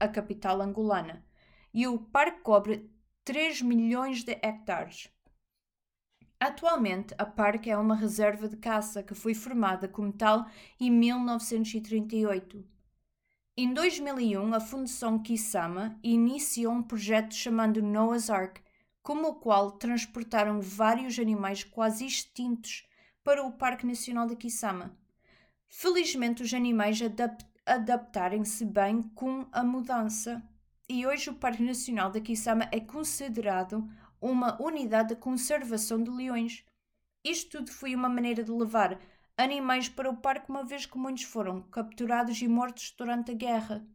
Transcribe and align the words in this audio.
a 0.00 0.08
capital 0.08 0.60
angolana, 0.60 1.24
e 1.72 1.86
o 1.86 1.96
parque 1.96 2.40
cobre 2.40 2.90
3 3.22 3.62
milhões 3.62 4.24
de 4.24 4.32
hectares. 4.42 5.08
Atualmente, 6.40 7.14
a 7.18 7.24
parque 7.24 7.70
é 7.70 7.78
uma 7.78 7.94
reserva 7.94 8.48
de 8.48 8.56
caça 8.56 9.00
que 9.00 9.14
foi 9.14 9.32
formada 9.32 9.86
como 9.86 10.12
tal 10.12 10.44
em 10.80 10.90
1938. 10.90 12.66
Em 13.56 13.72
2001, 13.72 14.52
a 14.52 14.58
Fundação 14.58 15.22
Kisama 15.22 15.96
iniciou 16.02 16.72
um 16.72 16.82
projeto 16.82 17.32
chamado 17.32 17.80
Noah's 17.80 18.28
Ark, 18.28 18.63
como 19.04 19.28
o 19.28 19.34
qual 19.34 19.72
transportaram 19.72 20.62
vários 20.62 21.18
animais 21.18 21.62
quase 21.62 22.06
extintos 22.06 22.88
para 23.22 23.44
o 23.44 23.52
Parque 23.52 23.86
Nacional 23.86 24.26
de 24.26 24.34
Kisama. 24.34 24.96
Felizmente, 25.68 26.42
os 26.42 26.54
animais 26.54 27.00
adap 27.02 27.44
adaptarem-se 27.66 28.64
bem 28.64 29.02
com 29.14 29.46
a 29.52 29.62
mudança, 29.62 30.42
e 30.88 31.06
hoje 31.06 31.30
o 31.30 31.34
Parque 31.34 31.62
Nacional 31.62 32.10
de 32.10 32.20
Kisama 32.20 32.68
é 32.72 32.80
considerado 32.80 33.86
uma 34.20 34.60
unidade 34.60 35.10
de 35.10 35.16
conservação 35.16 36.02
de 36.02 36.10
leões. 36.10 36.64
Isto 37.22 37.58
tudo 37.58 37.72
foi 37.72 37.94
uma 37.94 38.08
maneira 38.08 38.42
de 38.42 38.52
levar 38.52 38.98
animais 39.36 39.88
para 39.88 40.10
o 40.10 40.16
parque, 40.16 40.50
uma 40.50 40.64
vez 40.64 40.86
que 40.86 40.96
muitos 40.96 41.24
foram 41.24 41.60
capturados 41.62 42.40
e 42.40 42.48
mortos 42.48 42.94
durante 42.96 43.32
a 43.32 43.34
guerra. 43.34 43.86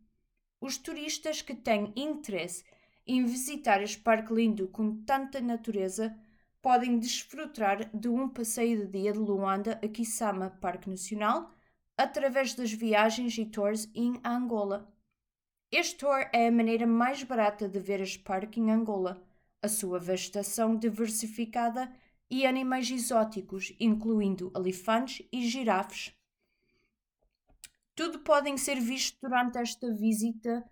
Os 0.61 0.77
turistas 0.77 1.41
que 1.41 1.55
têm 1.55 1.93
interesse 1.95 2.63
em 3.09 3.25
visitar 3.25 3.81
este 3.81 3.97
parque 3.97 4.31
lindo 4.31 4.67
com 4.67 5.01
tanta 5.03 5.41
natureza 5.41 6.15
podem 6.61 6.99
desfrutar 6.99 7.89
de 7.91 8.07
um 8.07 8.29
passeio 8.29 8.85
de 8.85 9.01
dia 9.01 9.11
de 9.11 9.17
Luanda 9.17 9.79
a 9.83 9.87
Kisama 9.87 10.51
Parque 10.61 10.87
Nacional 10.87 11.51
através 11.97 12.53
das 12.53 12.71
viagens 12.71 13.35
e 13.39 13.47
tours 13.47 13.89
em 13.95 14.21
Angola. 14.23 14.93
Este 15.71 15.97
tour 15.97 16.19
é 16.31 16.49
a 16.49 16.51
maneira 16.51 16.85
mais 16.85 17.23
barata 17.23 17.67
de 17.67 17.79
ver 17.79 17.99
este 17.99 18.19
parque 18.19 18.59
em 18.59 18.69
Angola, 18.69 19.25
a 19.59 19.67
sua 19.67 19.97
vegetação 19.97 20.75
diversificada 20.75 21.91
e 22.29 22.45
animais 22.45 22.91
exóticos, 22.91 23.75
incluindo 23.79 24.51
elefantes 24.55 25.27
e 25.31 25.49
girafes. 25.49 26.15
Tudo 27.95 28.19
podem 28.19 28.55
ser 28.55 28.79
vistos 28.79 29.19
durante 29.19 29.57
esta 29.57 29.91
visita 29.91 30.63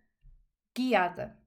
guiada. 0.76 1.47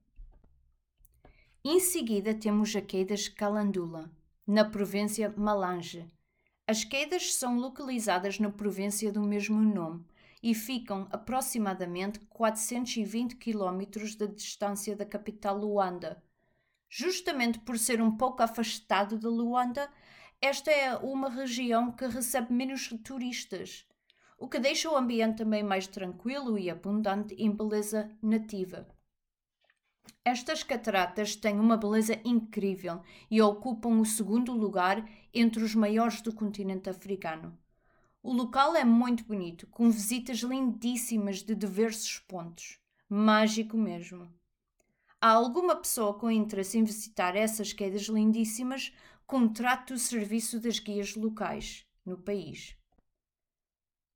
Em 1.63 1.79
seguida 1.79 2.33
temos 2.33 2.75
a 2.75 2.81
Queidas 2.81 3.27
Calandula, 3.27 4.11
na 4.47 4.65
província 4.65 5.31
Malange. 5.37 6.07
As 6.65 6.83
quedas 6.83 7.35
são 7.35 7.59
localizadas 7.59 8.39
na 8.39 8.49
província 8.49 9.11
do 9.11 9.21
mesmo 9.21 9.61
nome 9.61 10.03
e 10.41 10.55
ficam 10.55 11.07
aproximadamente 11.11 12.19
420 12.21 13.35
km 13.35 13.79
de 14.17 14.27
distância 14.29 14.95
da 14.95 15.05
capital 15.05 15.55
Luanda. 15.55 16.23
Justamente 16.89 17.59
por 17.59 17.77
ser 17.77 18.01
um 18.01 18.17
pouco 18.17 18.41
afastado 18.41 19.19
de 19.19 19.27
Luanda, 19.27 19.87
esta 20.41 20.71
é 20.71 20.95
uma 20.97 21.29
região 21.29 21.91
que 21.91 22.07
recebe 22.07 22.51
menos 22.51 22.89
turistas, 23.03 23.85
o 24.35 24.49
que 24.49 24.57
deixa 24.57 24.89
o 24.89 24.97
ambiente 24.97 25.37
também 25.37 25.61
mais 25.61 25.85
tranquilo 25.85 26.57
e 26.57 26.71
abundante 26.71 27.35
em 27.35 27.51
beleza 27.51 28.09
nativa. 28.19 28.87
Estas 30.23 30.61
cataratas 30.63 31.35
têm 31.35 31.59
uma 31.59 31.75
beleza 31.75 32.19
incrível 32.23 33.01
e 33.29 33.41
ocupam 33.41 33.99
o 33.99 34.05
segundo 34.05 34.53
lugar 34.53 35.07
entre 35.33 35.63
os 35.63 35.73
maiores 35.73 36.21
do 36.21 36.33
continente 36.33 36.89
africano. 36.89 37.57
O 38.21 38.31
local 38.31 38.75
é 38.75 38.85
muito 38.85 39.23
bonito, 39.23 39.65
com 39.67 39.89
visitas 39.89 40.39
lindíssimas 40.39 41.41
de 41.41 41.55
diversos 41.55 42.19
pontos. 42.19 42.79
Mágico 43.09 43.75
mesmo. 43.75 44.31
Há 45.19 45.31
alguma 45.31 45.75
pessoa 45.75 46.13
com 46.13 46.29
interesse 46.29 46.77
em 46.77 46.83
visitar 46.83 47.35
essas 47.35 47.73
quedas 47.73 48.03
lindíssimas, 48.03 48.93
contrate 49.25 49.91
o 49.91 49.97
serviço 49.97 50.59
das 50.59 50.77
guias 50.77 51.15
locais 51.15 51.85
no 52.05 52.17
país. 52.17 52.75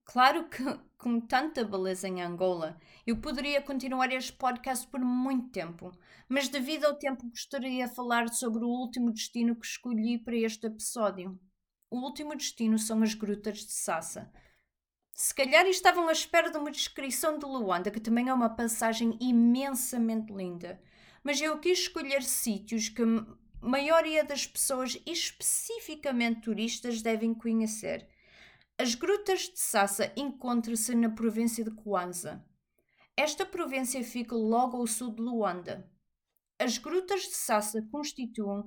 Claro 0.04 0.48
que, 0.50 0.64
com 1.06 1.20
tanta 1.20 1.64
beleza 1.64 2.08
em 2.08 2.20
Angola, 2.20 2.82
eu 3.06 3.18
poderia 3.18 3.62
continuar 3.62 4.12
este 4.12 4.34
podcast 4.34 4.88
por 4.88 5.00
muito 5.00 5.50
tempo, 5.52 5.92
mas 6.28 6.48
devido 6.48 6.86
ao 6.86 6.96
tempo 6.96 7.30
gostaria 7.30 7.88
de 7.88 7.94
falar 7.94 8.28
sobre 8.30 8.64
o 8.64 8.68
último 8.68 9.12
destino 9.12 9.56
que 9.56 9.68
escolhi 9.68 10.18
para 10.18 10.36
este 10.36 10.66
episódio. 10.66 11.40
O 11.92 12.00
último 12.00 12.36
destino 12.36 12.80
são 12.80 13.04
as 13.04 13.14
Grutas 13.14 13.60
de 13.60 13.72
Sassa. 13.72 14.34
Se 15.14 15.32
calhar 15.36 15.68
estavam 15.68 16.10
à 16.10 16.12
espera 16.12 16.50
de 16.50 16.58
uma 16.58 16.72
descrição 16.72 17.38
de 17.38 17.46
Luanda, 17.46 17.92
que 17.92 18.00
também 18.00 18.30
é 18.30 18.34
uma 18.34 18.50
passagem 18.50 19.16
imensamente 19.22 20.34
linda, 20.34 20.82
mas 21.24 21.40
eu 21.40 21.60
quis 21.60 21.82
escolher 21.82 22.24
sítios 22.24 22.90
que 22.90 23.04
a 23.04 23.26
maioria 23.62 24.24
das 24.24 24.48
pessoas, 24.48 25.00
especificamente 25.06 26.42
turistas, 26.42 27.04
devem 27.04 27.32
conhecer 27.32 28.10
as 28.78 28.94
Grutas 28.94 29.44
de 29.44 29.58
Sassa 29.58 30.12
encontram-se 30.18 30.94
na 30.96 31.10
província 31.10 31.64
de 31.64 31.72
Kwanza. 31.72 32.46
Esta 33.16 33.46
província 33.46 34.04
fica 34.04 34.36
logo 34.36 34.76
ao 34.76 34.86
sul 34.86 35.16
de 35.16 35.22
Luanda. 35.22 35.90
As 36.60 36.78
Grutas 36.78 37.22
de 37.22 37.36
Sassa 37.36 37.82
constituem 37.90 38.66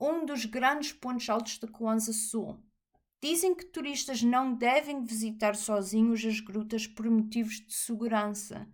um 0.00 0.24
dos 0.24 0.44
grandes 0.44 0.92
pontos 0.92 1.28
altos 1.28 1.58
de 1.58 1.66
Kwanza 1.66 2.12
Sul. 2.12 2.62
Dizem 3.20 3.52
que 3.52 3.64
turistas 3.64 4.22
não 4.22 4.54
devem 4.54 5.02
visitar 5.02 5.56
sozinhos 5.56 6.24
as 6.24 6.38
grutas 6.38 6.86
por 6.86 7.10
motivos 7.10 7.54
de 7.54 7.74
segurança, 7.74 8.68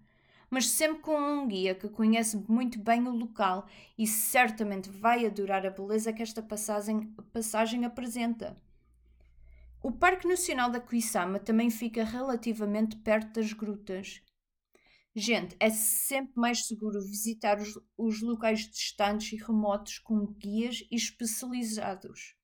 mas 0.50 0.69
sempre 0.69 1.00
com 1.00 1.19
um 1.19 1.49
guia 1.49 1.75
que 1.75 1.88
conhece 1.88 2.37
muito 2.49 2.78
bem 2.78 3.08
o 3.08 3.11
local 3.11 3.67
e 3.96 4.06
certamente 4.06 4.90
vai 4.90 5.25
adorar 5.25 5.64
a 5.64 5.70
beleza 5.70 6.12
que 6.12 6.23
esta 6.23 6.43
passagem, 6.43 7.14
passagem 7.32 7.87
apresenta. 7.87 8.55
O 9.87 9.93
Parque 9.93 10.27
Nacional 10.27 10.69
da 10.69 10.81
Cuiçama 10.81 11.38
também 11.38 11.71
fica 11.71 12.03
relativamente 12.03 12.97
perto 12.97 13.35
das 13.35 13.53
grutas. 13.53 14.21
Gente, 15.15 15.55
é 15.61 15.71
sempre 15.71 16.33
mais 16.35 16.67
seguro 16.67 17.00
visitar 17.00 17.61
os, 17.61 17.79
os 17.97 18.21
locais 18.21 18.69
distantes 18.69 19.33
e 19.33 19.37
remotos 19.37 20.00
com 20.00 20.27
guias 20.27 20.85
especializados, 20.91 22.35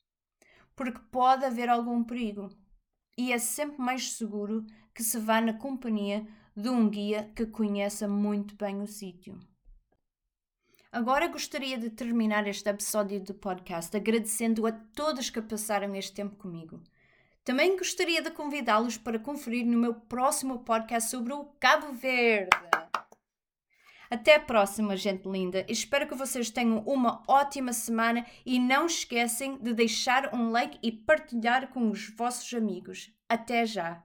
porque 0.77 1.00
pode 1.11 1.44
haver 1.44 1.69
algum 1.69 2.05
perigo. 2.05 2.49
E 3.19 3.33
é 3.33 3.39
sempre 3.39 3.81
mais 3.81 4.12
seguro 4.12 4.65
que 4.94 5.03
se 5.03 5.19
vá 5.19 5.41
na 5.41 5.53
companhia 5.53 6.25
de 6.56 6.69
um 6.69 6.89
guia 6.89 7.29
que 7.35 7.44
conheça 7.44 8.06
muito 8.06 8.55
bem 8.55 8.81
o 8.81 8.87
sítio. 8.87 9.37
Agora 10.93 11.27
gostaria 11.27 11.77
de 11.77 11.91
terminar 11.91 12.47
este 12.47 12.69
episódio 12.69 13.21
do 13.21 13.35
podcast 13.35 13.97
agradecendo 13.97 14.65
a 14.65 14.71
todos 14.71 15.29
que 15.29 15.43
passaram 15.43 15.93
este 15.97 16.15
tempo 16.15 16.37
comigo. 16.37 16.81
Também 17.44 17.77
gostaria 17.77 18.23
de 18.23 18.31
convidá-los 18.31 18.97
para 18.97 19.19
conferir 19.19 19.67
no 19.67 19.77
meu 19.77 19.94
próximo 19.94 20.61
podcast 20.61 21.11
sobre 21.11 21.33
o 21.33 21.44
Cabo 21.59 21.93
Verde. 21.93 22.50
Até 24.09 24.37
a 24.37 24.41
próxima, 24.41 24.97
gente 24.97 25.27
linda. 25.27 25.65
Espero 25.69 26.06
que 26.06 26.15
vocês 26.15 26.50
tenham 26.50 26.81
uma 26.81 27.23
ótima 27.27 27.73
semana 27.73 28.25
e 28.44 28.61
não 28.61 28.87
esquecem 28.87 29.56
de 29.56 29.73
deixar 29.73 30.35
um 30.35 30.50
like 30.50 30.79
e 30.83 30.93
partilhar 30.93 31.69
com 31.69 31.91
os 31.91 32.11
vossos 32.11 32.53
amigos. 32.55 33.11
Até 33.29 33.67
já! 33.67 34.05